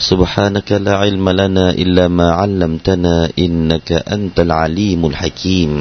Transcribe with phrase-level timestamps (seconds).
[0.00, 5.72] سبحانك لا علم لنا إلا ما علمتنا إنك أنت العليم الحكيم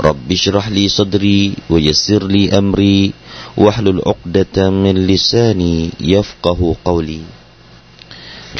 [0.00, 3.12] رب اشرح لي صدري ويسر لي أمري
[3.56, 7.22] واحلل عقدة من لساني يفقه قولي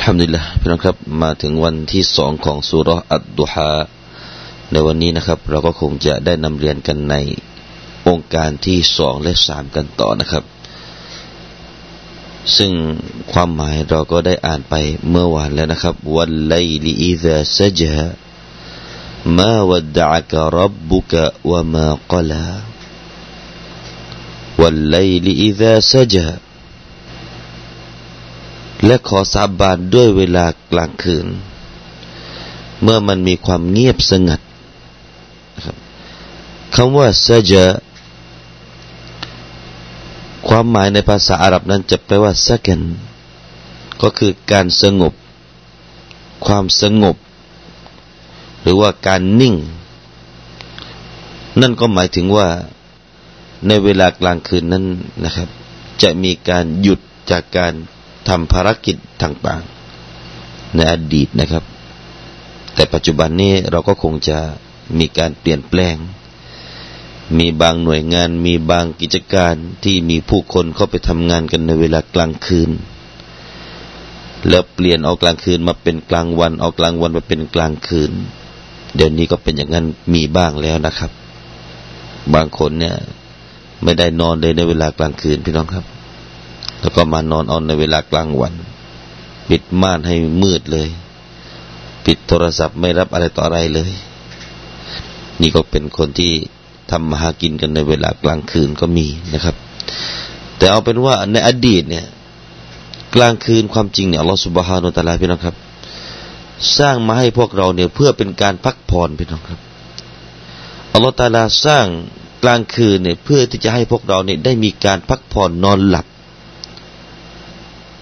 [0.02, 3.72] ทำดีละพี่น้องครับมาถึงวันที่สองของสุรอัดดุฮา
[4.72, 7.14] ในวันนี้นะครับ เราก็คงจะได้นำเรียนกันใน
[8.08, 10.44] องค์การที่สองและสามกันต่อนะครับ
[12.57, 12.71] ซึ่ง
[13.31, 14.73] ความหมายเราก็ได้อ่านไป
[15.09, 17.95] เมื่อวานแล้วนะครับวันไลลีอิซาซจฮ
[19.37, 22.43] มาวัดดะกะรับบุกะวะมา q ลา
[24.61, 26.27] วันไลลีอิซาซจฮ
[28.85, 31.27] และขอสาบานด้วยเวลากลางคืน
[32.81, 34.41] เมื่อมันมีความเงียบสงัด
[36.75, 37.67] คำว่าซจฮ
[40.47, 42.81] ความหมายในภาษาอาหรับนั้นจะแปลว่าสักน
[44.01, 45.13] ก็คือการสงบ
[46.45, 47.15] ความสงบ
[48.61, 49.55] หรือว่าการนิ่ง
[51.61, 52.47] นั่นก็หมายถึงว่า
[53.67, 54.85] ในเวลากลางคืนนั้น
[55.25, 55.49] นะครับ
[56.01, 56.99] จะมีการหยุด
[57.31, 57.73] จากการ
[58.27, 61.63] ทำภารกิจต่างๆ ในอดีตนะครับ
[62.75, 64.37] แต่ปัจจุบันนี้เราก็คงจะ
[64.99, 65.95] มีการเปลี่ยนแปลง
[67.37, 72.69] มีบางหน่วยงานมีบางกิจการที่มีผู้คนเข้าไปทำงานกันในเวลากลางคืน
[74.49, 78.11] แล้วเปลี่ยนเอากลางคืนมาเป็นกลางวันเอากลางวันมาเป็นกลางคืน
[78.95, 81.11] เดี๋ยวนี้ก็เป็นอย่างนั้นมีบ้างแล้วนะครับ
[82.33, 82.95] บางคนเนี่ย
[83.83, 85.85] ไม่ได้นอนเลยในเวลากลางคืนพี่น้องครับ
[86.79, 88.53] แล้วก็มานอนเอาในเวลากลางวัน
[89.49, 90.89] ปิดม่านให้มืดเลย
[92.05, 93.91] ปิดโทรศัพท์ไม่รับอะไรต่ออะไรเลย
[95.41, 96.33] นี่ก็เป็นคนที่
[96.91, 99.55] ทำมาหากินกันในเวลากลางคืนก็มีนะครับ
[100.57, 102.05] แต่เอาเป็นว่าในอดีตเนี่ย
[103.15, 105.55] กลางคืนความจริงเนี่ยอัลลอฮฺสุบฮานุตะลาพี่น้องครับ
[106.77, 109.59] สร้างมาให้พวกเราเนี่ยเพื่อเป็นการพักผ่อนพี่น้องครับ
[110.93, 111.85] อัลลอฮฺตาลาสร้าง
[112.43, 116.05] กลางคืนเนี่ยเพื่อที่จะให้พวกเราเนี่ยได้มีการพักผ่อนนอนหลับ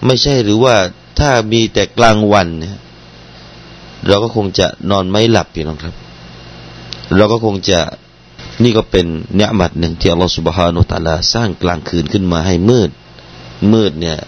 [0.06, 0.74] ไม่ใช่หรือว่า
[1.18, 2.78] ถ้ามีแต่กลางวันเนี่ย
[4.08, 5.94] เราก็คงจะนอนไม่หลับพี่น้องครับ
[7.16, 7.80] เราก็คงจะ
[8.62, 12.90] นี่ก็เป็นเนื้อมัดหนึ่งที่อัลลอฮฺสุบฮานุตะลาสร้างกลางคืนขึ้นมาให้มืด
[13.72, 14.18] มืดเนี่ย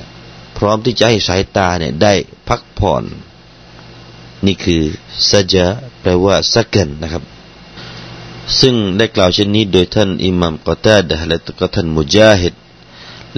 [0.56, 2.12] พร้อมที่จะให้สายตาเนี่ยได้
[2.48, 3.04] พักผ่อน
[4.46, 4.82] นี่คือ
[5.30, 5.56] สัจ
[6.00, 7.24] แปลว่าสักกันนะครับ
[8.60, 12.54] ซึ่งได้กล่าวเช่นนี้โดยท่านอิหมัมกอตาดะและก็ท่านมุจาฮิด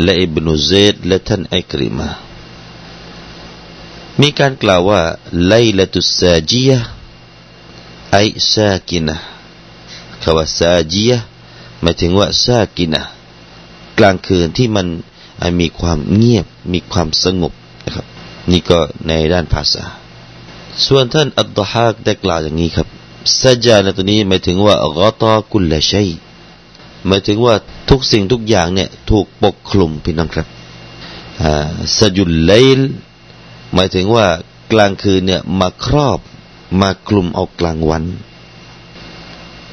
[0.03, 2.09] และอิบนุเซดและท่านอิกริมา
[4.21, 5.01] มีการกล่าวว่า
[5.49, 6.79] ไลลตุสซาจียะ
[8.13, 8.19] ไอ
[8.53, 9.17] ซากินะ
[10.23, 11.13] คำว่าซาจีย
[11.83, 13.03] หมายถึงว่าซากินะ
[13.99, 14.87] กลางคืนที่มัน
[15.61, 17.53] มีความเงียบมีความสงบ
[17.85, 18.07] นะครับ
[18.51, 19.85] นี่ก็ในด้านภาษา
[20.87, 22.89] ส่วนท่านอัตตฮากได้กล่าวอย่างนี้ครับ
[23.41, 26.09] ซาจาในตัวนี้หมายถึงว่ากตากุลละชัย
[27.07, 27.55] หมายถึงว่า
[27.91, 30.47] ทุกสิ่งทุกอย่างเนี่ยถูกปกคลุมพี่น้องครับ
[31.97, 32.81] สจุลไลล
[33.75, 34.27] หมายถึงว่า
[34.73, 36.21] กลางคืนเนี่ยมาครอบ
[36.81, 38.05] มาคลุมเอากลางวัน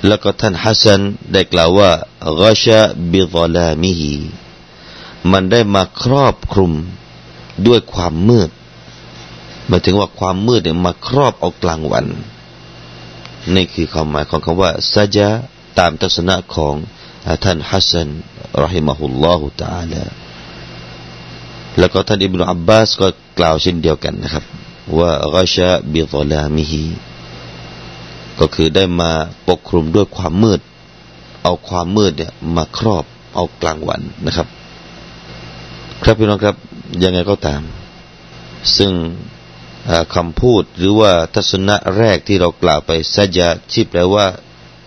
[0.07, 1.01] แล้วก็ท่านฮัสซัน
[1.33, 1.91] ได้กล่าวว่า
[2.41, 2.79] กชะ
[3.11, 4.15] บิซลามิฮี
[5.31, 6.73] มันได้มาครอบคลุม
[7.67, 8.49] ด้วยความมืด
[9.67, 12.05] หมายถึงว่าความมืดเนี่ยมาครอบเอากลางวัน
[13.55, 15.29] นี่คือความหมายของคำว่าซาจา
[15.79, 16.73] ตามทัศนะของ
[17.43, 18.09] ท่านฮัสซัน
[18.61, 20.03] รหิมะฮุลลอฮุตาลา
[21.79, 23.07] แล้วก็ท่านอิบนุอับบาสก็
[23.39, 24.43] กล่าวเช่นเดียวกันนะครับ
[24.99, 26.83] ว่ากชะบิซลามิฮี
[28.39, 29.11] ก็คือได้มา
[29.47, 30.59] ปกคลุมด้วยความมืด
[31.43, 33.03] เอาความมืดเนี่ยมาครอบ
[33.35, 34.47] เอากลางวันนะครับ
[36.03, 36.55] ครับพี่น้องครับ
[37.03, 37.61] ยังไงก็ตาม
[38.77, 38.91] ซึ่ง
[40.15, 44.25] คำพูดหรือว่าทัศนะแรกที่เรากล่าวไปสัจจะที่แปลว่า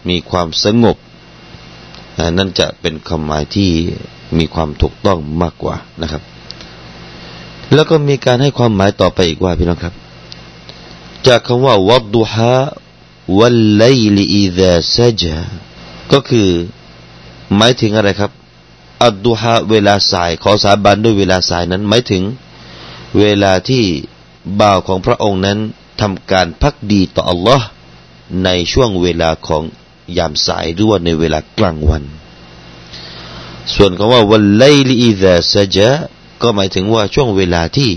[0.08, 0.96] มีความสงบ
[2.38, 3.70] นั่นจะเป็นคำหมายที่
[4.38, 6.22] มีความถูกต้องมากกว่านะครับ
[7.75, 9.94] แล้วก็มีการให้ความหมายต่อไปอีกว่าพี่น้องครับ
[11.26, 12.52] จากคำว่าวัดดุฮา
[13.38, 13.84] วัลไล
[14.16, 15.36] ลีอิซาซจา
[16.12, 16.48] ก็คือ
[17.56, 18.32] หมายถึงอะไรครับ
[19.04, 22.22] อัดดุฮาเวลาสาย ขอสาบานด้วยเวลาสายนั้น หมายถึง
[23.19, 23.84] เวลาที่
[24.60, 25.58] บ่าวของพระองค์นั้น
[26.00, 27.66] ทำการพักดีต่ออัลลอฮ์
[28.44, 29.62] ในช่วงเวลาของ
[30.19, 32.02] ยามสายหรือว่าในเวลากลางวัน
[33.74, 35.90] ส่วนคำว่าวันไลลีอิซาซะจา
[36.42, 37.90] ก็หมายถึงว่าช่วงเวลาที่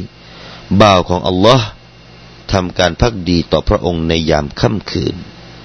[0.81, 1.66] บ่าวของอัลลอฮ์
[2.52, 5.16] ทำการพักดีต่อพระองค์ในยามค่ำคืน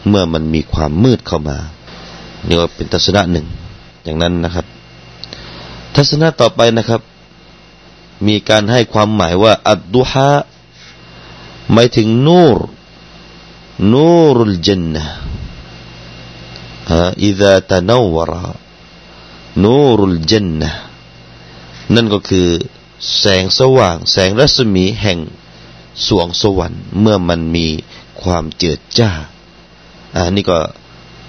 [0.09, 1.59] เมื่อมันมีความมืดเข้ามา
[2.47, 3.47] นี่ว่าเป็นทัศนะหนึ่ง
[4.05, 4.67] อย่างนั้นนะครับ
[5.95, 7.01] ทัศนะต่อไปนะครับ
[8.27, 10.31] มีการให้ความหมายว่า อัดดุฮะ
[11.73, 12.59] หมายถึงนูร
[13.93, 15.03] นูรุลจันนะ
[16.91, 18.45] ฮะอิดะตะนวระ
[19.63, 20.71] นูรุลจันนะ
[21.95, 22.49] นั่นก็คือ
[23.19, 25.19] แสงสว่าง แสงรัศมีแห่ง
[26.07, 27.67] สวงสวรรค์ เมื่อมันมี
[28.23, 29.11] ความเจิดจ้า
[30.15, 30.59] อ่านี่ก็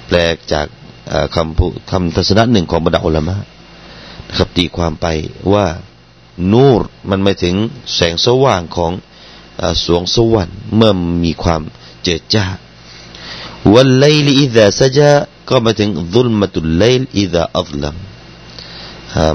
[0.08, 0.18] แปล
[0.54, 0.68] จาก
[1.36, 3.36] คำพูคำทัศนะหนึ่งของบรรดาอัลลามะ
[4.28, 5.06] นะครับตีความไป
[5.54, 5.66] ว่า
[6.54, 7.56] นูรมันหมายถึง
[7.96, 8.92] แสงสว่างของ
[9.86, 10.92] สวงสวรรค์เมื่อ
[11.24, 11.62] มีความ
[12.04, 12.46] เจิดจ้า
[13.74, 15.12] วันไลลีอิดะซะจา
[15.50, 17.96] ก็มาถึงดุลมตุลไลลอิดะอัลลัม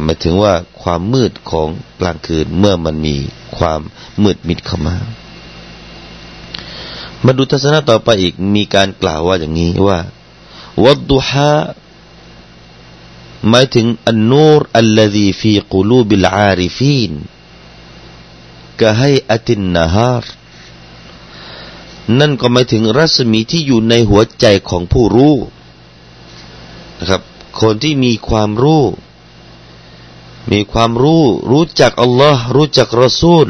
[0.03, 0.53] หมายถึงว่า
[0.83, 1.69] ความมืดของ
[2.01, 3.17] กลางคืนเมื่อมันมี
[3.57, 3.81] ความ
[4.23, 4.97] มืดมิดเข้ามา
[7.25, 9.99] มาดูทัศนะต่อไปอีกมีการกล่าวว่าอย่างนี้ว่า
[10.85, 11.55] วัดดุฮา
[13.49, 17.13] หมายถึงอันนูรอัลลซีฟีกุลูบิลอาริฟีน
[18.81, 20.25] กะให้อตินนาฮาร
[22.19, 25.37] นั่นก็หมายถึงรัศมีที่อยู่ในหัวใจของผู้รู้
[26.99, 27.23] นะครับ
[27.61, 28.83] คนที่มีความรู้
[30.52, 33.48] มีความรู้ รู้จักอัลลอฮ์รู้จักรอซูล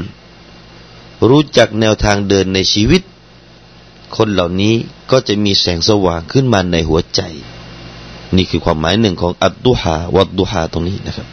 [1.29, 3.01] รู้จักแนวทางเดินในชีวิต
[4.15, 4.75] คนเหล่านี้
[5.11, 7.21] ก็จะมีแสงสว่างขึ้นมาในหัวใจ
[8.35, 11.27] นี่คือความหมายหนึ่งของอัดดุฮาวัดดุฮาตรงนี้นะครับ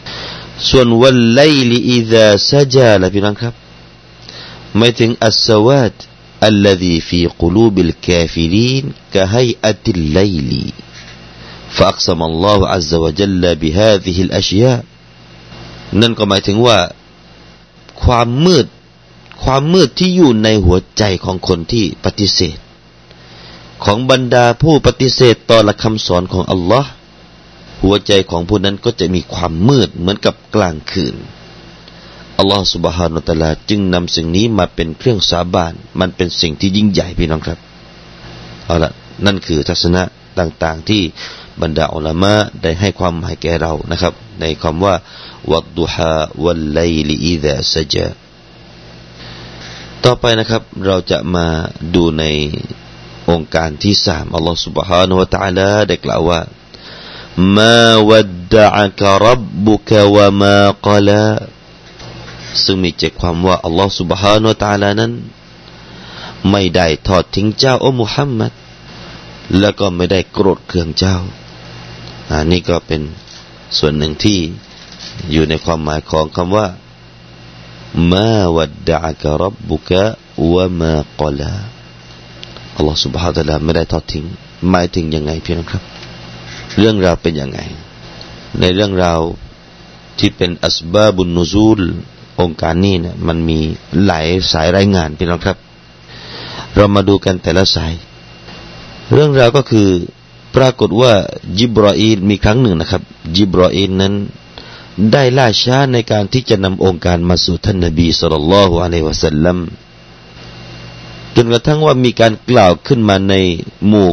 [0.69, 1.41] ส่วนวันไล
[1.71, 3.53] ลีอิดาซาจาละพี่น้องครับ
[4.77, 5.93] หมายถึงอัสสวาด
[6.43, 10.51] الذي في قلوب الكافرين كهيئة الليل
[11.69, 14.83] فأقسم الله عز وجل بهذه الأشياء
[16.00, 16.78] นั่นก็หมายถึงว่า
[18.02, 18.66] ความมืด
[19.44, 22.58] ความมืดที่อยู่ในหัวใจของคนที่ปฏิเสธ
[23.84, 26.90] ของบรรดาผู้ปฏิเสธต่อหลักคำสอนของอัลลอฮ์
[27.82, 31.14] หัวใจของผู้นั้นก็จะมีความมืดเหมือนกับกลางคืน
[32.38, 37.58] อัลลอฮฺสุบฮานุตะลาจึงนำสิ่งนี้มาเป็นเครื่องสาบาน มันเป็นสิ่งที่ยิ่งใหญ่พี่น้องครับ
[38.66, 38.92] เอาละ
[39.26, 40.02] นั่นคือทัศนะ
[40.38, 41.02] ต่างๆที่
[41.61, 44.95] บรรดาอัลลามะได้ให้ความหมายแก่เรานะครับ ในคำว่า
[45.51, 46.79] วัดดุฮาวัลไล
[47.09, 48.07] ลีอิดะซจา
[50.03, 51.47] ต่อไปนะครับ เราจะมา
[51.95, 52.23] ดูใน
[53.29, 56.41] องค์การที่สามอัลลอฮฺ سبحانه และ تعالى ได้กล่าวว่า
[57.57, 57.79] ما
[58.09, 60.57] ودعك ربك وما
[60.87, 61.25] قلى
[62.63, 65.11] ซึ่งมีใจความว่าอัลลอฮฺสุบฮานาตาลานั้น
[66.51, 68.51] ไม่ได้ทอดทิ้งเจ้าอัมุฮัมมัด
[69.59, 71.17] แล้วก็ไม่ได้โกรธเคืองเจ้า
[72.32, 73.02] อันนี้ก็เป็น
[73.78, 74.38] ส่วนหนึ่งที่
[75.30, 76.66] อยู่ในความหมายของคำว่า
[78.12, 80.04] มาวัดดะกรับบุกะ
[80.52, 81.54] วะมากลา
[82.76, 84.24] อัลลอฮฺสุบฮานาตาลาไม่ได้ทอดทิ้ง
[84.70, 85.82] หมายถึงยังไงพี่น้องครับ
[86.78, 87.58] เรื่องราวเป็นยังไง
[88.60, 89.20] ในเรื่องราว
[90.18, 91.80] ที่เป็นอัสบาบุนนูซูล
[92.40, 93.58] องค์การนี้เนี่ยมันมี
[94.04, 95.56] หลายสายรายงานพี่น้องครับ
[96.76, 97.92] เรามาดูกันแต่ละสาย
[99.12, 99.88] เรื่องราวก็คือ
[100.54, 101.12] ปรากฏว่า
[101.58, 103.02] จิบรออีนมีครั้งหนึ่งนะครับ
[103.36, 104.14] จิบรออีนนั้น
[105.12, 109.58] ได้ล่าช้าในการที่จะนำองค์การมาสู่ท่านนบีสุลต่านละฮ์อะลัยวะสัลลัม
[111.34, 113.34] จนกระทั่งว่ามีการกล่าวขึ้นมาใน
[113.86, 114.08] หมู่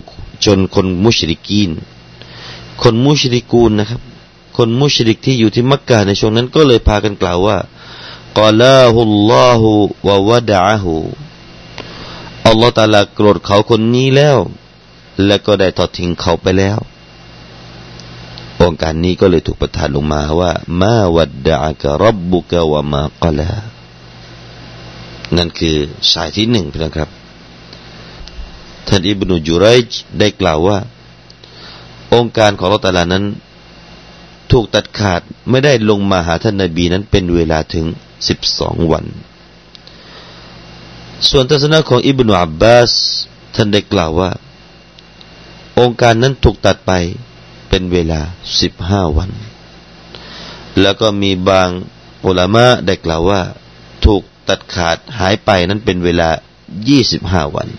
[0.45, 1.71] ชนคนมุชริกีน
[2.81, 4.01] คนมุชริกูนนะครับ
[4.57, 7.57] คนมุชริกที่อยู่ที่มักกะในช่วงนั้นก็เลยพากันกล่าวว่า
[8.37, 9.71] กอลาฮุลลอฮุ
[10.07, 10.93] วะวะดะฮู
[12.47, 14.37] อัลลอฮฺตาลาโกรธเขาคนนี้แล้ว
[15.25, 16.79] และก็ได้ทอดทิ้งเขาไปแล้ว
[18.61, 20.51] องค์การนี้ก็เลยถูกประทานลงมาว่า
[20.81, 23.51] มาวัดดะกะรับบุกะวะมากลา
[25.37, 25.75] นั่นคือ
[26.11, 27.09] สายที่หนึ่งนะครับ
[28.87, 30.77] ท่านอิบนุจุไรจได้กล่าวว่า
[32.13, 33.25] องค์การของอัลอตาลานั้น
[34.51, 37.85] ถูกตัดขาดไม่ได้ลงมาหาท่านนาบีนั้นเป็นเวลาถึง
[38.27, 39.05] สิบสองวัน
[41.29, 42.91] ส่วนทัศนะของอิบนุอับบาส
[43.55, 44.29] ท่านได้กล่าวว่า
[45.79, 46.91] องค์การนั้นถูกตัดไป
[47.69, 48.21] เป็นเวลา
[48.61, 49.29] สิบห้าวัน
[50.81, 51.69] แล้วก็มีบาง
[52.25, 53.41] อุลามะได้กล่าวว่า
[54.05, 56.29] ถูกตัดขาดหายไปนั้นเป็นเวลา
[56.89, 57.69] ยี่สิบห้าวัน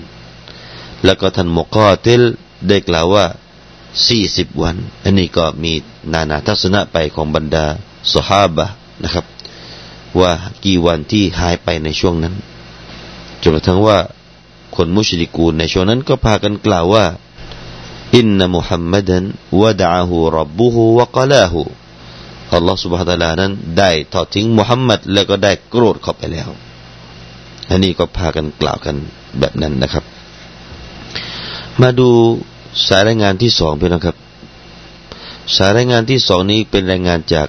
[1.04, 2.22] แล้วก็ท่านมกอติล
[2.68, 3.24] ได้กล่าวว่า
[4.08, 5.72] สี่สิบวัน อันนี้ก็มี
[6.12, 7.66] นานาทัศนะไปของบรรดา
[8.12, 8.66] สฮาบะ
[9.02, 9.24] นะครับ
[10.20, 10.32] ว่า
[10.64, 12.34] กี่วันที่หายไปในช่วงนั้น
[13.42, 13.98] จนกระทั่งว่า
[14.76, 17.04] คนมุชริกูนในช่วงนั้นก็พากันกล่าวว่า
[18.17, 19.23] อินนมุฮัมมัดัน
[19.61, 21.61] วะดะฮูรับบุฮูวะกลาฮู
[22.53, 26.49] อัลลอฮฺ سبحانه และ تعالى นั้นได้ทอดทิ้งมุฮัมมัดแล้วก็ได้โกรธเข้าไปแล้ว
[27.69, 28.95] อันนี้ก็พากันกล่าวกัน
[29.39, 30.03] แบบนั้นนะครับ
[31.81, 32.09] มาดู
[32.87, 34.15] สายรายงานที่สองไปนะครับ
[35.55, 37.47] สายรายงานที่สองนี้เป็นรายงานจาก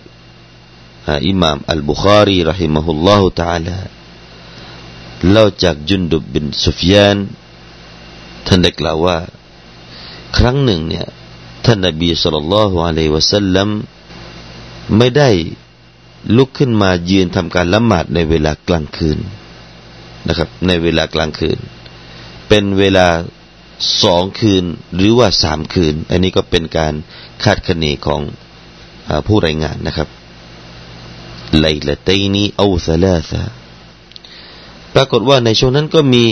[1.26, 3.76] อิหม่ามอัลบุคารีรหิมะฮุลลอฮุ تعالى
[5.30, 7.16] เล่าจากจุนดุบบินซุฟยาน
[8.46, 9.16] ท่านได้กล่าวว่า
[10.37, 11.05] ครั้งหนึ่งเนี่ย
[11.65, 13.69] ท่านนบีสุลต่านละฮ์อะลัยวะสัลลัม
[14.97, 15.29] ไม่ได้
[16.37, 19.17] ลุกขึ้นมายืนทำการละหมาดในเวลากลางคืน
[20.27, 21.57] นะครับ ในเวลากลางคืน
[22.47, 23.07] เป็นเวลา
[24.03, 24.63] สองคืน
[24.95, 26.93] หรือว่าสามคืน อันนี้ก็เป็นการ
[27.43, 28.21] คาดคะเนของ
[29.27, 30.07] ผู้รายงานนะครับ
[31.59, 33.43] ไลละตนีเอาซาลาซา
[34.93, 36.23] ปรากฏว่าในช่วงนั้นก็มี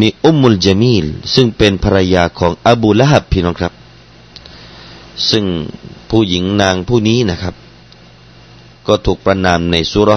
[0.00, 3.72] มีอุมมุลจามีลซึ่งเป็นภรรยาของอบูละฮับพี่น้องครับ
[5.30, 5.44] ซึ่ง
[6.10, 7.54] ผู้หญิงนางผู้นี้นะครับ
[8.86, 10.10] ก็ถูกประนามในสุร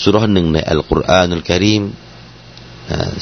[0.00, 1.82] สุรหนึ่งในอัลกุรอานุลกิริม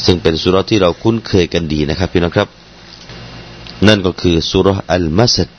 [0.05, 2.49] ซึ่งเป็นสุรที่เราคุ้นเคยกันดีนะครับพี่น้องครับ
[3.87, 5.55] นั่นก็คือสุรอัลมัสด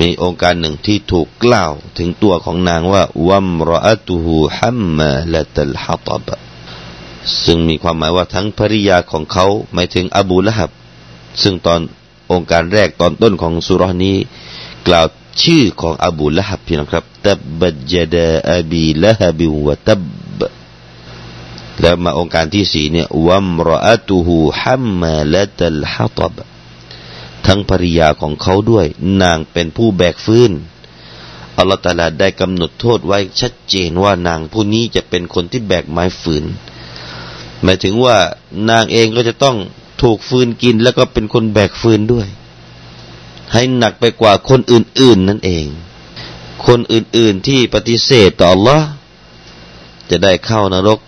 [0.00, 6.28] มีองค์การหนึ่งที่ถูกกล่าวถึงตัวของนางว่าวัมรอตุฮูฮัมมาละตัลฮัตบ
[7.44, 10.70] ซึ่งมีความหมายว่าทั้งภริยาของเขาหมายถึงอบูละฮับ
[11.42, 11.80] ซึ่งตอน
[12.32, 14.16] องค์การแรกตอนต้นของสุรนี้
[14.86, 15.06] กล่าว
[15.42, 20.02] ชื่อของอบูละฮับพี่น้องครับตับบัจดาอบีละฮับิวะตับ
[21.80, 26.34] แล้วมาองค์การที่สี่เนี่ยวัมรอตุฮูฮัมมาละตัลฮัตบ
[27.46, 28.86] ทั้งภริยาของเขาด้วย
[29.22, 30.50] นางเป็นผู้แบกฟื้น
[31.58, 36.44] อัลลอฮฺตาลาได้กำหนดโทษไว้ชัดเจนว่านางผู้นี้จะเป็นคนที่แบกไม้ฝืน
[37.64, 38.16] หมายถึงว่า
[38.70, 39.56] นางเองก็จะต้อง
[40.02, 42.26] ถูกฟืนกิน แล้วก็เป็นคนแบกฟืนด้วย
[43.52, 45.66] ให้หนักไปกว่าคนอื่น ๆ นั่นเอง
[46.66, 48.82] คนอื่น ๆ ที่ปฏิเสธต่อ Allah
[50.10, 50.98] จะได้เข้านรก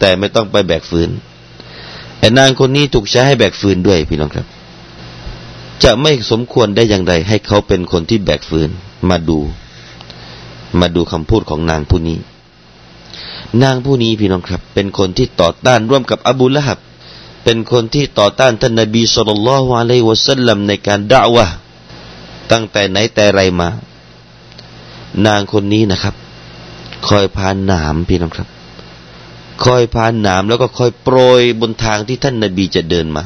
[0.00, 1.10] แต่ไม่ต้องไปแบกฟืน
[2.18, 4.46] ไอ้นางคนนี้ถูกใช้ให้แบกฟืนด้วยพี่น้องครับ
[5.84, 8.70] จะไม่สมควรได้อย่างใดให้เขาเป็นคนที่แบกฟืน
[9.10, 9.38] มาดู
[10.80, 12.18] มาดูคำพูดของนางผู้นี้
[13.62, 16.78] นางผู้นี้พี่น้องครับ เป็นคนที่ต่อต้านร่วมกับอบูละฮับ
[17.44, 21.46] เป็นคนที่ต่อต้านท่านนบีสุลต่านละฮ์อะลัยวะสัลลัมในการด่าวะ
[22.50, 23.68] ตั้งแต่ไหนแต่ไรมา
[25.26, 26.14] นางคนนี้นะครับ
[27.08, 28.48] คอยพานหนามพี่น้องครับ
[29.64, 33.24] คอยพานหนามแล้วก็คอยโปรยบนทางที่ท่านนบีจะเดินมา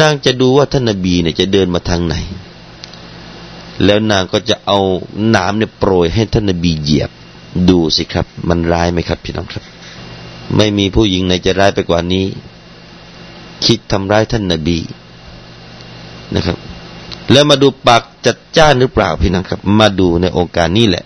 [0.00, 2.14] นางจะดูว่าท่านนบีเนี่ยจะเดินมาทางไหน
[3.84, 4.78] แล้วนางก็จะเอา
[5.30, 7.10] หน้ำเนี่ยโปรยให้ท่านนบีเหยียบ
[7.68, 9.64] ดูสิครับ มันร้ายไหมครับ พี่น้องครับ
[10.56, 12.26] ไม่มีผู้หญิงไหนจะร้ายไปกว่านี้
[13.64, 14.78] คิดทำร้ายท่านนบี
[16.34, 16.58] นะครับ
[17.32, 21.04] แล้วมาดูปากจัดจ้านหรือเปล่าพี่น้องครับ มาดูในองค์การนี้แหละ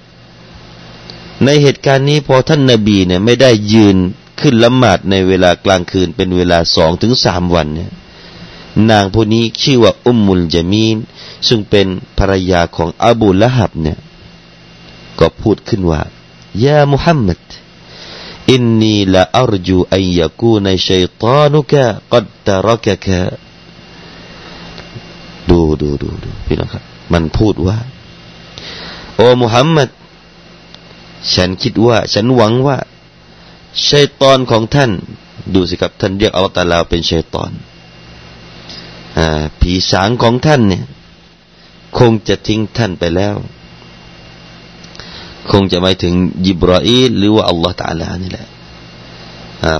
[1.44, 3.96] ในเหตุการณ์นี้พอท่านนบีเนี่ย ไม่ได้ยืน
[4.40, 7.90] ขึ้นละหมาดในเวลากลางคืนเป็นเวลาสองถึงสามวันเนี่ย
[8.90, 10.96] นางผู้นี้ชื่อว่าอุมมุลจามีน
[11.48, 11.86] ซึ่งเป็น
[12.18, 13.98] ภรรยาของอบูละฮับเนี่ย
[15.20, 16.00] ก็พูดขึ้นว่า
[16.64, 17.42] ยามุฮัมมัด
[18.52, 23.20] อินนีละอัรจูอันยากูนชัยตานุกะกัดตรักกะ
[25.50, 26.82] ดูดูดูดูพี่น้องครับ
[27.12, 27.78] มันพูดว่า
[29.16, 29.88] โอ้มุฮัมมัด
[31.34, 32.78] ฉันคิดว่า ฉันหวังว่า
[33.88, 34.90] ชัยตอนของท่าน
[35.54, 37.50] ดูสิครับท่านเรียกอัลลอฮฺตาลาเป็นชัยตอน
[39.60, 40.84] ผีสางของท่านเนี่ย
[41.98, 43.34] คงจะทิ้งท่านไปแล้ว
[45.50, 46.14] คงจะหมายถึง
[46.46, 48.46] ยิบราอีหรือว่าอัลลอฮฺตาลานี่แหละ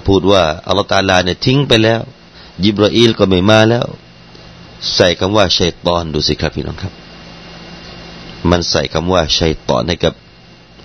[0.06, 2.00] พูดว่าอัลลอฮฺตาลาเนี่ยทิ้งไปแล้ว
[2.64, 3.86] ยิบราอีลก็ไม่มาแล้ว
[4.94, 6.92] ใส่คำว่าชัยตอนดูสิครับพี่น้องครับ
[8.50, 10.14] มันใส่คำว่าชัยตอนให้กับ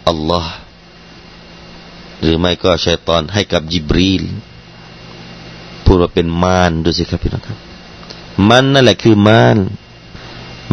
[0.08, 0.54] อัลลอฮ์
[2.22, 4.24] หรือไม่ก็ชัยตอนให้กับยิบรีล
[5.86, 7.58] พูดว่าเป็นมารดูสิครับพี่น้องครับ
[8.50, 9.58] มันนั่นแหละคือมาร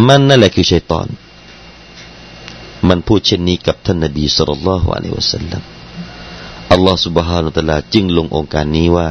[0.07, 1.07] มันนั่นแหละคือชัยตอน
[2.90, 5.62] มันพูดเช่นนี้กับท่านนบีสุลต่านละฮ์อะลัยวะสัลลัม
[6.72, 9.10] อัลลอฮ์ سبحانه และ تعالى จึงลงองค์การนี้ว่า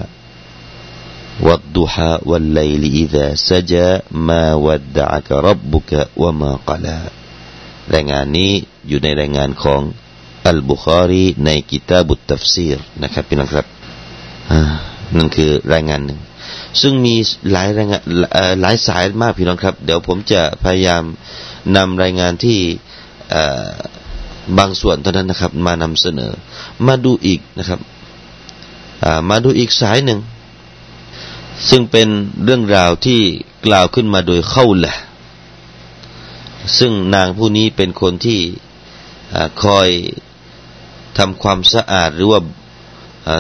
[1.47, 3.89] วัดดุฮะวัลไลลีอิดะซะจา
[4.29, 6.99] มาวัดดะกะรับบุกะวะมากลา
[7.95, 8.53] รายงานนี้
[8.89, 9.81] อยู่ในรายงานของ
[10.49, 13.67] อัลบุคารีในกิตาบุตตัฟซีรนะครับพี่น้องครับ
[15.17, 16.19] นั่นคือรายงานหนึ่ง
[16.81, 17.15] ซึ่งมี
[17.53, 18.03] หลายรายงาน
[18.61, 21.03] หลายสายมากพี่น้องครับ เดี๋ยวผมจะพยายาม
[21.77, 22.61] นำรายงานที่
[24.58, 26.32] บางส่วนเท่านั้นนะครับ มานำเสนอ
[26.88, 27.80] มาดูอีกนะครับ
[29.30, 30.20] มาดูอีกสายหนึ่ง
[31.70, 32.08] ซึ่งเป็น
[32.44, 33.20] เรื่องราวที่
[33.66, 34.96] กล่าวขึ้นมาโดยเข้าแหละ
[36.78, 38.40] ซึ่งนางผู้นี้เป็นคนที่
[39.64, 39.90] คอย
[41.18, 42.40] ทำความสะอาดหรือว่า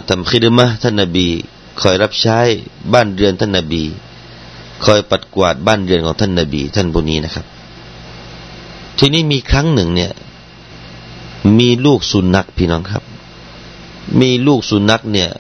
[0.09, 1.27] ทำคิดมะท่านนบี
[1.81, 2.39] คอยรับใช้
[2.93, 3.83] บ้านเรือนท่านนบี
[4.85, 7.45] คอยปัดกวาดบ้านเรือนของท่านนบี ท่านผู้นี้นะครับ
[8.98, 10.12] ทีนี้มีครั้งหนึ่งเนี่ย
[11.58, 13.04] มีลูกสุนัขพี่น้องครับ
[14.20, 15.30] มีลูกสุนัขเนี่ย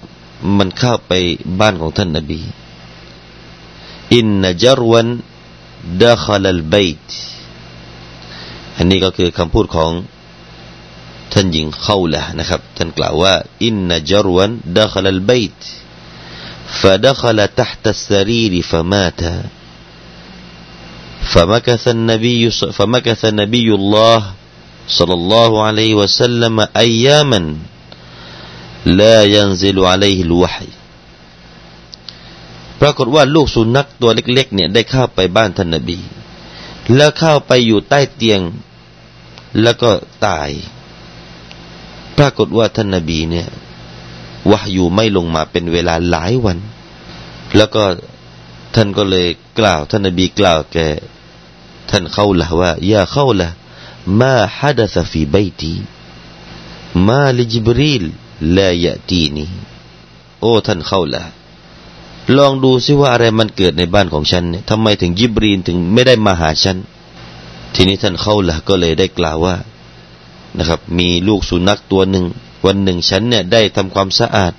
[0.58, 1.12] มันเข้าไป
[1.60, 2.40] บ้านของท่านนบี
[4.14, 5.08] อินนจรวัน
[6.02, 7.06] ดาขลัลบต
[8.76, 9.90] อันนี้ก็คือคำพูดของ
[11.32, 13.34] ท่านหญิงเข้าละนะครับท่านกล่าวว่า
[13.64, 15.60] อินนจรวันดาขลัลบต
[16.78, 19.20] فدخل تحت السرير فمات
[21.34, 24.18] فمكث النبي فمكث نبي الله
[24.88, 27.40] صلى الله عليه وسلم أياما
[28.86, 30.70] لا ينزل عليه الوحي
[32.80, 35.98] ปรากฏว่าลูกสุนัขตัวเล็ก ๆ เนี่ยได้เข้าไปบ้านท่านนบี
[36.96, 38.40] แล้วเข้าไปอยู่ใต้เตียง
[39.62, 39.90] แล้วก็
[40.26, 40.50] ตาย
[42.18, 43.48] ปรากฏว่าท่านนบีเนี่ย
[44.50, 46.58] วะอยู่ไม่ลงมาเป็นเวลาหลายวัน
[47.56, 47.84] แล้วก็
[48.74, 50.78] ท่านก็เลยกล่าวท่านนบีกล่าวแก
[51.89, 53.49] ท่านเข้าละว่ายาเข้าละ
[54.19, 55.73] มาฮัดสฟีบตี
[57.07, 58.03] มาลิจิบรีล
[58.57, 59.45] ลายะตีนี
[60.39, 61.23] โอ้ท่านเข้าละ
[62.37, 66.77] ลองดูซิว่าอะไรมันเกิดในบ้านของฉันเนี่ยทำไมถึงยิบรีนถึงไม่ได้มาหาฉัน
[67.73, 69.55] ทีนี้ท่านเข้าละก็เลยได้กล่าวว่า
[70.57, 72.25] นะครับ มีลูกสุนัขตัวหนึ่ง
[72.65, 74.53] วันหนึ่งฉันเนี่ยได้ทำความสะอาด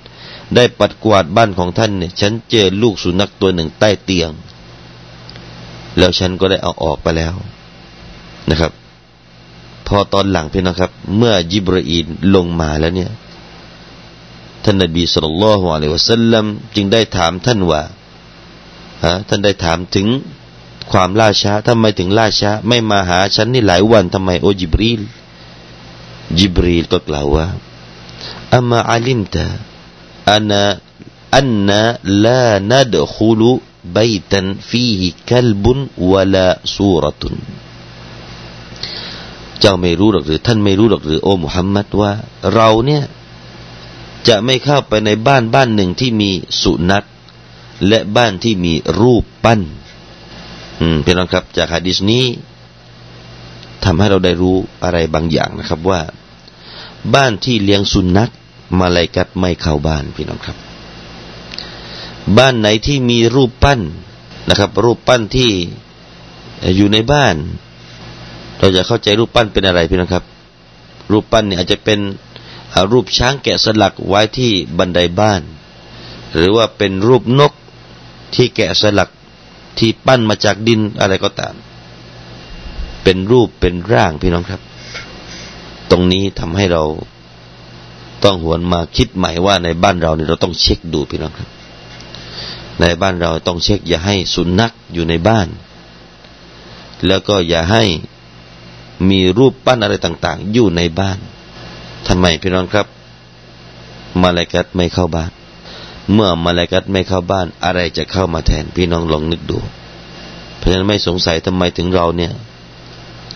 [0.55, 4.29] ได้ปัดกวาดบ้านของท่านเนี่ย ฉันเจอลูกสุนัขตัวหนึ่งใต้เตียง
[5.97, 7.33] แล้วฉันก็ได้เอาออกไปแล้ว
[8.49, 8.71] นะครับ
[9.87, 13.11] พอตอนหลังพี่นะครับ เมื่อยิบรีนลงมาแล้วเนี่ย
[14.63, 17.81] ท่านนบีสุลต่านละฮ์อะลัยวะสัลลัมจึงได้ถามท่านว่า
[19.05, 20.07] ฮะท่านได้ถามถึง
[20.91, 25.01] ความล่าช้าทำไมถึงล่าช้า ไม่มาหาฉันนี่หลายวันทำไมโอจิบรีล
[26.37, 27.45] จิบรีลก็กล่าวว่า
[28.55, 29.45] อัมาอัลิมตะ
[30.31, 30.51] อัน
[31.35, 31.69] อันน
[32.25, 33.51] ลานัดคุลุ
[33.95, 35.79] บยตันฟีฮิคัลบุน
[36.11, 37.35] วะลาซูรตุน
[39.59, 42.11] เจ้าไม่รู้หรอกหรือ ท่านไม่รู้หรอกหรือโอ้มุฮัมมัดว่า
[42.53, 43.03] เราเนี่ย
[44.27, 47.05] จะไม่เข้าไปในบ้านบ้านหนึ่งที่มีสุนัข
[47.87, 49.61] และบ้านที่มีรูปปั้น
[50.79, 52.25] อืมพี่น้องครับ จากฮะดิษนี้
[53.83, 56.01] ทำให้เราได้รู้อะไรบางอย่างนะครับว่า
[57.15, 58.29] บ้านที่เลี้ยงสุนัข
[58.79, 60.57] มาลายกัดไม่เข้าบ้านพี่น้องครับ
[62.37, 63.81] บ้านไหนที่มีรูปปั้น
[64.49, 65.49] นะครับ รูปปั้นที่
[66.75, 67.35] อยู่ในบ้าน
[68.59, 70.23] เราจะเข้าใจรูปปั้นเป็นอะไรพี่น้องครับ
[71.11, 71.99] รูปปั้นเนี่ยอาจจะเป็น
[72.91, 75.41] รูปช้างแกะสลักไว้ที่บันไดบ้าน
[76.33, 77.53] หรือว่าเป็นรูปนก
[78.35, 79.09] ที่แกะสลัก
[79.79, 81.53] ที่ปั้นมาจากดินอะไรก็ตาม
[83.03, 84.61] เป็นรูปเป็นร่างพี่น้องครับ
[85.91, 86.83] ตรงนี้ทำให้เรา
[88.23, 91.49] ต้องหวนมาคิดใหม่ว่าในบ้านเราเนี่ยเราต้องเช็คดูพี่น้องครับ
[92.81, 95.47] ในบ้านเราต้องเช็คอย่าให้สุนัขอยู่ในบ้าน
[97.07, 97.83] แล้วก็อย่าให้
[99.09, 101.17] มีรูปปั้นอะไรต่าง ๆ อยู่ในบ้าน
[102.07, 102.87] ทำไมพี่น้องครับ
[104.21, 105.31] มาลากัดไม่เข้าบ้าน
[106.13, 109.59] เมื่อมาลากัดไม่เข้าบ้าน อะไรจะเข้ามาแทน พี่น้องลองนึกดู
[110.57, 112.31] เพราะฉะนั้นไม่สงสัยทำไมถึงเราเนี่ย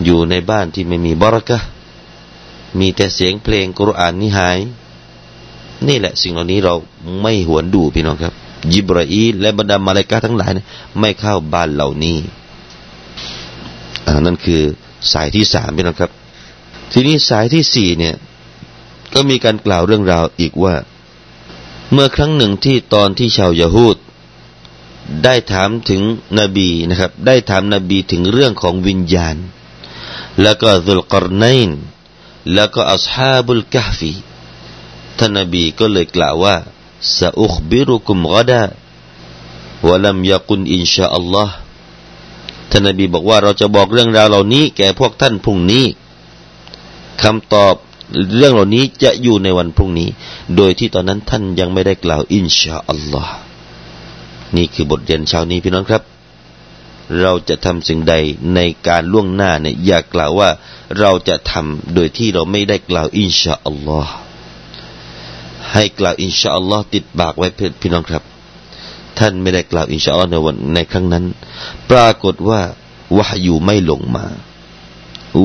[0.04, 1.58] อยู่ในบ้านที่ไม่มีบรักะ
[2.78, 4.58] มีแต่เสียงเพลงกุรอานนิหาย
[5.88, 6.74] นี่แหละสิ่งเหล่านี้เรา
[7.22, 8.34] ไม่หวนดูพี่น้องครับ
[8.72, 10.50] ยิบรอีและบรรดามาลายกาทั้งหลาย
[11.00, 12.18] ไม่เข้าบ้านเหล่านี้
[14.06, 14.62] อ่านั่นคือ
[15.12, 16.10] สายที่สามพี่น้องครับ
[16.92, 18.14] ทีนี้สายที่สี่เนี่ย
[19.14, 20.74] ก็มีการกล่าวเรื่องราวอีกว่า
[21.92, 23.96] เมื่อครั้งหนึ่งที่ตอนที่ชาวยาฮูด
[25.24, 26.02] ได้ถามถึง
[26.38, 29.36] นบีนะครับ ได้ถามนบีถึงเรื่องของวิญญาณ
[30.42, 31.70] แล้วก็ซุลกรนัยน
[32.54, 34.12] แล้วก็อัศฮาบุลกะฟี
[35.18, 36.56] ท่านนบีก็เลยกล่าวว่า
[37.18, 41.54] سأخبركم غدا ولم يقل إن شاء الله
[42.70, 45.84] ท่านนบีบอกว่าเราจะบอกเรื่องราวเหล่านี้ แก่พวกท่านพรุ่งนี้
[47.22, 47.74] คำตอบ
[48.36, 50.08] เรื่องเหล่านี้จะอยู่ในวันพรุ่งนี้
[50.56, 53.34] โดยที่ตอนนั้นท่านยังไม่ได้กล่าวอินชาอัลลอฮ์
[54.56, 56.02] นี่คือบทเรียนเช้านี้พี่น้องครับ
[57.20, 58.14] เราจะทำสิ่งใด
[58.54, 60.50] ในการล่วงหน้าเนี่ยอย่ากล่าวว่า
[60.98, 64.14] เราจะทำโดยที่เราไม่ได้กล่าวอินชาอัลลอฮ์
[65.74, 68.22] ให้กล่าวอินชาอัลลอฮ์ติดปากไว้เลยพี่น้องครับ
[69.18, 71.24] ท่านไม่ได้กล่าวอินชาอัลลอฮ์ในวันในครั้งนั้น
[71.90, 72.60] ปรากฏว่า
[73.18, 74.24] วะฮยูไม่ลงมา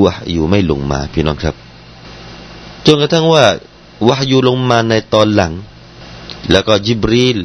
[0.03, 1.55] วะฮยูไม่ลงมาพี่น้องครับ
[2.85, 3.45] จนกระทั่งว่า
[4.07, 5.53] วะฮยูลงมาในตอนหลัง
[6.51, 7.39] แล้วก็จิบรีล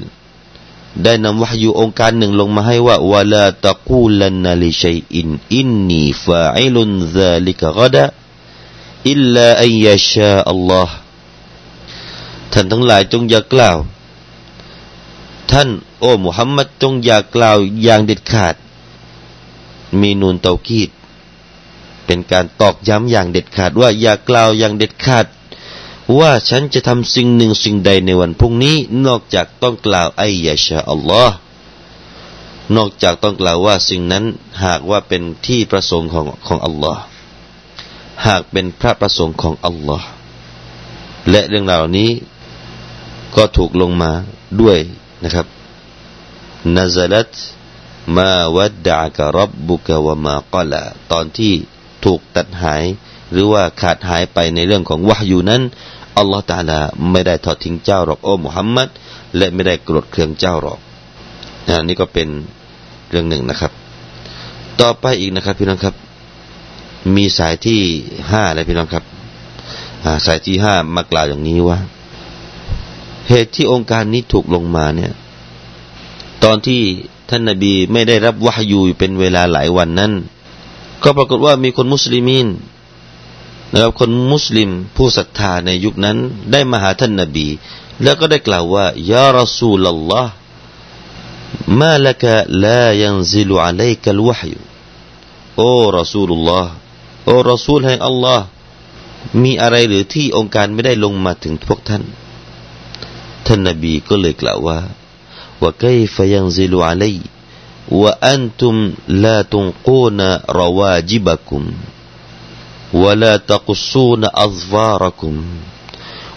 [1.03, 8.05] ได้นำวะฮยูโองการหนึ่งลงมาให้ว่าولا تقولن لشيء إني فاعل ذلك غدا
[9.11, 10.97] อิลลาอัยยาชาอัลลอฮ์
[12.53, 13.77] ท่านทั้งหลายจงอย่ากล่าว
[15.51, 15.69] ท่าน
[16.01, 18.55] โอ้มุฮัมมัดจงอย่ากล่าวอย่างเด็ดขาด
[20.01, 20.91] มีนูนเตากีด
[22.07, 25.27] เป็นการตอกย้ำอย่างเด็ดขาดว่าอย่ากล่าวอย่างเด็ดขาด
[26.19, 31.37] ว่าฉันจะทำสิ่งหนึ่งสิ่งใดในวันพรุ่งนี้ นอกจากต้องกล่าวไอยาชาอัลลอฮ์
[32.77, 34.25] นอกจากต้องกล่าวว่าสิ่งนั้น
[34.65, 37.03] หากว่าเป็นที่ประสงค์ของของอัลลอฮ์
[38.27, 40.07] หากเป็นพระประสงค์ของอัลลอฮ์
[41.31, 42.11] และเรื่องรานี้
[43.37, 44.11] ก็ถูกลงมา
[44.61, 44.79] ด้วย
[45.25, 45.47] นะครับ
[46.77, 47.33] นาซาลัต
[48.17, 51.53] มาวัดดะกะรับบุกะวะมากละตอนที่
[52.05, 52.85] ถูกตัดหาย
[53.33, 55.63] หรือว่าขาดหายไปในเรื่องของวะฮยูนั้น
[56.17, 58.89] อัลลอฮฺตาลาไม่ได้ทอดทิ้งเจ้าหรอกโอ้มุฮัมมัด
[59.37, 60.79] และไม่ได้โกรธเคืองเจ้าหรอก
[61.69, 62.29] นะนี่ก็เป็น
[63.11, 63.73] เรื่องหนึ่งนะครับ
[64.81, 65.95] ต่อไปอีกนะครับ พี่น้องครับ
[67.17, 67.81] มีสายที่
[68.31, 69.05] ห้าเลยพี่น้องครับ
[70.27, 71.79] สายที่ห้ามากล่าวอย่างนี้ว่า
[73.29, 75.13] เหตุที่องค์การนี้ถูกลงมาเนี่ย
[76.45, 76.81] ตอนที่
[77.29, 80.13] ท่านนาบีไม่ได้รับวะฮยูเป็นเวลาหลายวันนั้น
[81.03, 82.47] ก็ปรากฏว่ามีคนมุสลิมิน
[83.73, 86.19] นะครับคนมุสลิมผู้ศรัทธาในยุคนั้น
[86.53, 87.47] ได้มาหาท่านนาบี
[88.03, 90.33] แล้วก็ได้กล่าวว่ายารอซูลลอฮ์
[91.81, 94.61] มาลกะลายันซิลุอะลัยกัลวะฮยู
[95.57, 96.71] โอ้รอซูลุลลอฮ์
[97.25, 98.45] โอ้รอซูลแห่งอัลลอฮ์
[99.43, 102.03] มีอะไรหรือที่องค์การไม่ได้ลงมาถึงพวกท่าน
[103.46, 104.80] ท่านนบีก็เลยกล่าวว่า
[105.62, 105.84] ว่าไก
[106.16, 107.16] ฟยังซิลุอะลัย
[108.02, 108.76] ว่าอันตุม
[109.24, 110.20] ลาตุนกูน
[110.58, 111.64] รวาจิบกุม
[112.94, 115.36] ولا تقصون أظفاركم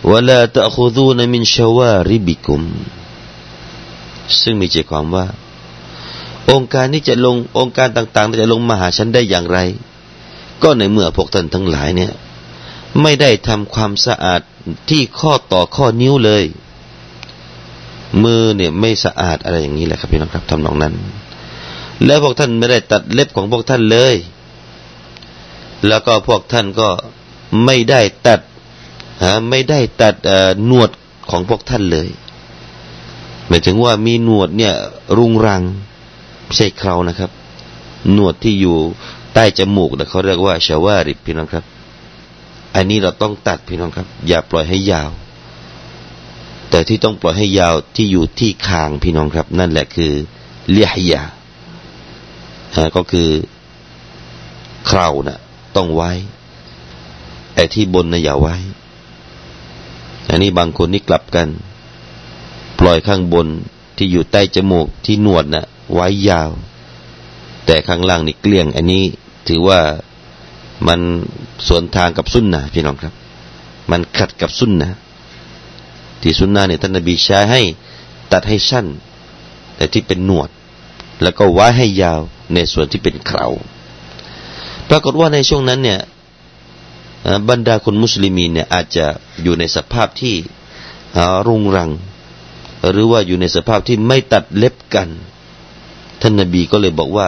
[0.04, 2.60] ولا تأخذون من شواربكم
[4.40, 5.26] ซึ่งมีใจความว่า
[6.50, 9.58] องค์การนี้จะลงองค์การต่างๆจะลงมาหาฉันได้อย่างไร
[10.62, 12.12] ก็ในเมื่อพวกท่านทั้งหลายเนี่ย
[13.02, 14.40] ไม่ได้ทำความสะอาด
[14.90, 16.44] ที่ข้อต่อข้อนิ้วเลย
[18.23, 20.93] มือเนี่ยไม่สะอาดอะไรอย่างนี้แหละครับพี่น้องครับทำนองนั้น
[22.05, 24.15] แล้วพวกท่านไม่ได้ตัดเล็บของพวกท่านเลย
[25.87, 26.89] แล้วก็พวกท่านก็
[27.65, 28.39] ไม่ได้ตัด
[29.49, 30.15] ไม่ได้ตัด
[30.65, 30.89] หนวด
[31.29, 32.09] ของพวกท่านเลย
[33.47, 34.73] หมายถึงว่ามีหนวดเนี่ย
[35.17, 35.61] รุงรัง
[36.43, 37.31] ไม่ใช่เครานะครับ
[38.13, 38.77] หนวดที่อยู่
[39.33, 41.65] ใต้จมูกแต่เขาเรียกว่าชาวาริบพี่น้องครับ
[42.75, 45.09] อันนี้เราต้องตัดพี่น้องครับ อย่าปล่อยให้ยาว
[46.69, 50.11] แต่ที่ต้องปล่อยให้ยาวที่อยู่ที่คางพี่น้องครับ นั่นแหละคือ
[50.69, 51.23] เลียยา
[52.95, 53.29] ก็คือ
[54.85, 55.39] เครานะ่ะ
[55.75, 56.11] ต้องไว้
[57.55, 58.55] ไอ้ที่บนนะอย่าไว้
[60.29, 61.47] อันนี้บางคนนี่กลับกัน
[62.79, 63.47] ปล่อยข้างบน
[63.97, 66.49] ที่อยู่ใต้จมูกที่หนวดนะ่ะ ไว้ยาว
[67.65, 69.03] แต่ข้างล่างนี่เกลี้ยง อันนี้
[69.47, 69.79] ถือว่า
[70.87, 70.99] มัน
[71.67, 73.13] สวนทางกับสุนนะพี่น้องครับ
[73.91, 74.91] มันขัดกับสุนนะ
[76.25, 77.61] ที่สุนนะเนี่ยท่านนบีใช้ให้
[78.31, 78.85] ตัดให้สั้น
[79.75, 80.49] แต่ที่เป็นหนวด
[81.23, 82.19] แล้วก็ไว้ให้ยาว
[82.53, 83.47] ในส่วนที่เป็นเขา
[84.89, 85.99] ปรากฏว่าในช่วงนั้นเนี่ย
[87.49, 89.05] บรรดาคนมุสลิมีเนี่ยอาจจะ
[89.43, 90.35] อยู่ในสภาพที่
[91.47, 91.89] รุงรัง
[92.91, 95.09] หรือว่าอยู่ในสภาพที่ไม่ตัดเล็บกัน
[96.21, 97.27] ท่านนบีก็เลยบอกว่า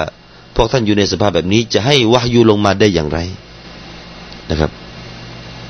[0.56, 3.20] พวกท่านอยู่ในสภาพแบบนี้จะให้วะยูลงมาได้อย่างไร
[4.50, 4.72] นะครับ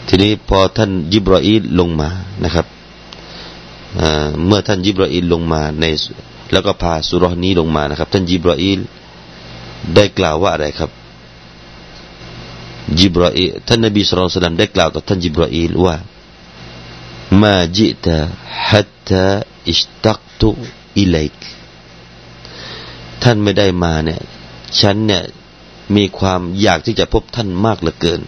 [0.08, 2.10] ทีนี้พอท่านยิบรออีลลงมา
[2.44, 2.66] นะครับ
[4.46, 5.86] เมื่อท่านยิบรออีลลงมาใน
[6.54, 8.80] แล้วก็พาสุรนี้ลงมานะครับ ท่านยิบรออีล
[9.96, 10.92] ได้กล่าวว่าอะไรครับ
[13.00, 15.96] จิบราอีท่านนบีสุลต่านได้กล่าวต่อท่านจิบราอีลว่า
[17.42, 18.18] มาจิตะ
[18.70, 19.26] ฮัตตา
[19.70, 20.50] อิสตักตุ
[20.98, 21.38] อิเลก
[23.24, 24.22] ท่านไม่ได้มาเนี่ย
[24.80, 25.24] ฉันเนี่ย
[25.96, 28.22] มีความอยากที่จะพบท่านมากเหลือเกิน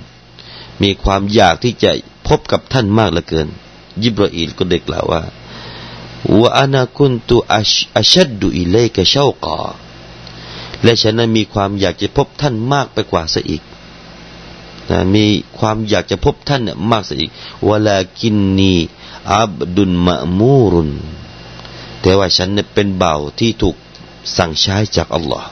[0.83, 1.91] มีความอยากที่จะ
[2.27, 3.47] พบกับท่านมากเหลือเกิน
[4.03, 5.21] ยิบราอีลก็ได้กล่าวว่า
[6.37, 9.59] ว่าอานาคุนตุอัชัดดุอิเลกเช่ากอ
[10.83, 13.63] และฉันนั้นมีความอยากจะพบท่านมากไปกว่าซะอีก
[14.89, 15.25] นะมี
[15.57, 17.31] ความอยากจะพบท่านเนี่ยมากสิอีก
[17.69, 18.73] วลากินนี
[19.33, 20.91] อับดุลมะมูรุน
[22.01, 23.75] แต่ว่าฉันเนี่ยเป็นเบาที่ถูก
[24.37, 25.47] สั่งใช้จากอัลลอฮ์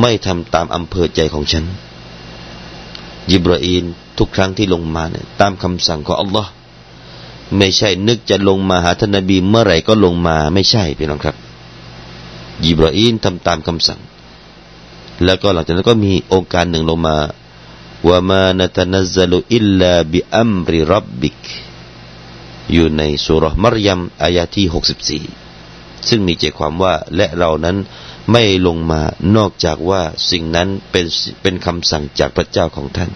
[0.00, 1.64] ไม่ทำตามอำเภอใจของฉัน
[3.30, 3.84] ยิบราอีน
[4.18, 6.50] ทุกครั้งที่ลงมาเนี่ยตามคำสั่งของอัลลอฮ์
[7.56, 11.36] ไม่ใช่นึกจะลงมาหาท่านนบีเมื่อไหร่ก็ลงมาไม่ใช่พี่น้องครับ
[12.64, 14.00] ยิบราอีนทำตามคำสั่ง
[15.24, 17.16] แล้วก็หลังจากนั้นก็มีองค์การหนึ่งลงมา
[18.08, 21.38] ว่ามานัตนัซลุอิลลาบิอัมริรับบิก
[22.72, 25.24] อยู่ในสุรมารยมอายะที่หกสิบสี่
[26.08, 27.76] ซึ่งมีใจความว่าและเรานั้น
[28.32, 29.00] ไม่ลงมา
[29.36, 31.06] นอกจากว่าสิ่งนั้นเป็น
[31.42, 33.10] เป็นคำสั่งจากพระเจ้าของท่าน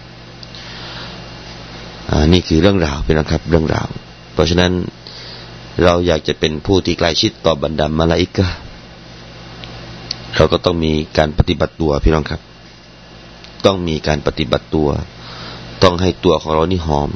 [2.33, 3.87] นี่คือเรื่องราวเป็นนะครับเรื่องราว
[4.33, 4.71] เพราะฉะนั้น
[5.83, 8.47] เราอยากจะเป็นผู้ที่ใกล้ชิดต่อบรรดามาลาอิกะ
[10.35, 12.41] เราก็ต้องมีการปฏิบัติตัวพี่น้องครับ
[13.65, 14.89] ต้องมีการปฏิบัติตัว
[15.83, 17.09] ต้องให้ตัวของเรานี่หอม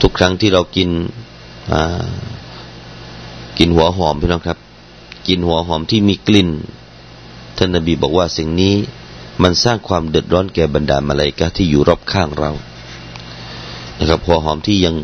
[0.00, 0.90] ทุกครั้งที่เรากิน
[3.58, 4.58] กินหัวหอมพี่น้องครับ
[5.28, 6.50] กินหัวหอมที่มีกลิ่น
[7.56, 8.74] ท่านนบีบอกว่าสิ่งนี้
[9.42, 12.50] มันสร้างความเดือดร้อนแก่บรรดามาลาอิกะที่อยู่รอบข้างเรา
[13.98, 14.94] นะครับหัวหอมที่ยัง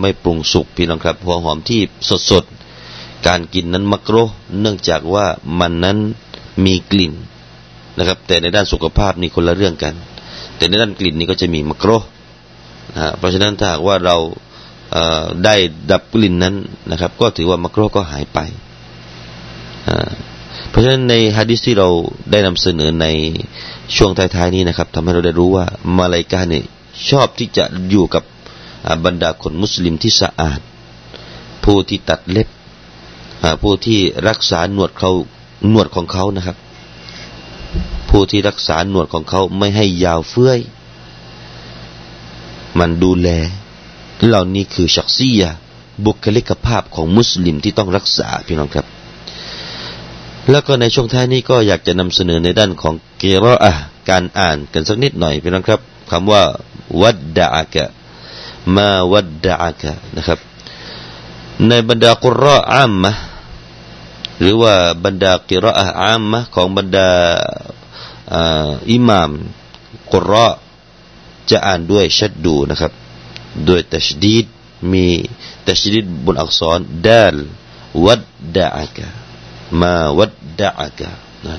[0.00, 2.44] ไม่ปรุงสุกพี่น้องครับ หัวหอมที่สดสด
[3.26, 4.16] การกินนั้นมักโร
[4.60, 5.26] เนื่องจากว่า
[5.60, 5.98] มันนั้น
[6.64, 7.12] มีกลิ่น
[7.98, 9.94] นะครับ แต่ในด้านสุขภาพนี่คนละเรื่องกัน
[10.56, 11.90] แต่ในด้านกลิ่นนี่ก็จะมีมักโร
[12.96, 14.16] นะเพราะฉะนั้นถ้าหากว่าเรา
[15.44, 15.54] ได้
[15.90, 16.54] ดับกลิ่นนั้น
[16.90, 18.38] นะครับ ก็ถือว่ามักโรก็หายไป
[20.70, 21.88] เพราะฉะนั้นในฮะดิษที่เรา
[22.30, 23.06] ได้นำเสนอใน
[23.96, 25.64] ช่วงท้ายๆนี้นะครับทำให้เราได้รู้ว่า
[25.96, 26.64] มาลายกาเนี่ย
[27.10, 28.22] ชอบที่จะอยู่กับ
[29.04, 30.60] บรรดาคนมุสลิมที่สะอาด
[31.64, 32.48] ผู้ที่ตัดเล็บ
[33.62, 35.10] ผู้ที่รักษาหนวดเขา
[35.68, 36.56] หนวดของเขานะครับ
[38.10, 40.58] ผู้ที่รักษาหนวดของเขาไม่ให้ยาวเฟื้อย
[42.78, 43.28] มันดูแล
[44.26, 45.42] เหล่านี้คือชักซีย
[46.04, 48.86] บุคลิกภาพของมุสลิมที่ต้องรักษาพี่น้องครับ
[50.50, 53.72] แล้วก็ในช่วงท้ายนี้ก็อยากจะนำเสนอในด้านของเกรออะ
[54.10, 56.42] การอ่านกันสักนิดหน่อยพี่น้องครับคำว่า
[57.00, 57.88] วัดดะกะ
[58.76, 60.38] มาวัดดะกะนะครับ
[61.68, 63.12] ในบรรดากุรออามะ
[64.40, 67.10] หรือว่าบรรดากิรออามะของบรรดา
[68.90, 69.30] อิหมาม
[70.12, 70.48] กุรอ
[71.50, 72.92] จะอ่านด้วยชัดดูนะครับ
[73.68, 74.46] ด้วยตัชดีด
[74.92, 75.06] มี
[75.68, 77.36] ตัชดีดบนอักษรดัล
[78.04, 78.24] วัด
[78.56, 79.06] ดะกะ
[79.80, 81.10] มาวัดดะกะ
[81.46, 81.54] นะ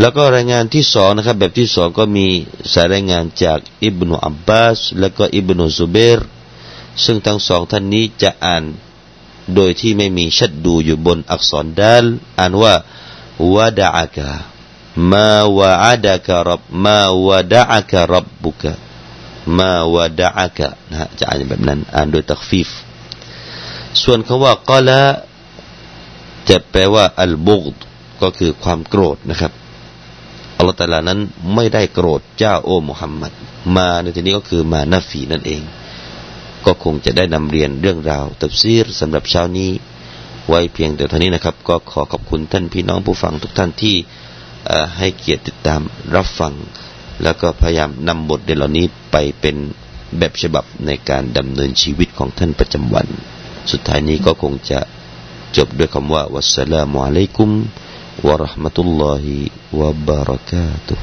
[0.00, 2.26] แล้วก็รายงานที่สองนะครับแบบที่สองก็มี
[2.72, 6.18] สายรายงานจากอิบนุอับบาสแล้วก็อิบนุซุเบร
[7.04, 8.64] ซึ่งทั้งสองท่านนี้จะอ่าน
[9.54, 12.04] โดยที่ไม่มีชัดดูอยู่บนอักษรดัล
[12.38, 12.74] อ่านว่า
[13.54, 14.30] วะดะอักะ
[15.12, 15.28] มา
[15.58, 18.72] วะอัดะกะรับมาวะดะอักะรับบุกะ
[19.58, 22.68] มาวะดะอักะนะฮะจะอ่านแบบนั้นอ่านโดยตักฟีฟ
[24.02, 25.00] ส่วนคำว่ากาละ
[26.48, 27.64] จะแปลว่าอัลบุก
[28.22, 29.52] ก็คือความโกรธนะครับ
[30.56, 31.20] อัลลอฮฺตาลานั้น
[31.54, 33.32] ไม่ได้โกรธเจ้าโอ้มุฮัมมัด
[33.76, 35.62] มาในที่นี้ก็คือมานาฟีนั่นเอง
[36.66, 39.70] ก็คงจะได้นำเรียนเรื่องราวตับซีรสำหรับเช้านี้
[40.48, 43.96] ไว้เพียงแต่เท่านี้นะครับ ก็ขอขอบคุณท่านพี่น้องผู้ฟังทุกท่านที่
[44.98, 45.80] ให้เกียรติติดตาม
[46.14, 46.52] รับฟัง
[47.22, 49.56] แล้วก็พยายามนำบทเดลนี้ไปเป็น
[50.18, 53.06] แบบฉบับในการดำเนินชีวิตของท่านประจำวัน
[53.70, 54.80] สุดท้ายนี้ก็คงจะ
[55.56, 57.50] จบด้วยคำว่าวัสสลามุอะลัยกุม
[58.24, 60.98] warahmatullahi wabarakatuh.